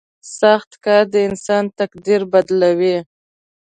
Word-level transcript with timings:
•سخت 0.39 0.71
کار 0.85 1.03
د 1.13 1.15
انسان 1.29 1.63
تقدیر 1.79 2.21
بدلوي. 2.31 2.97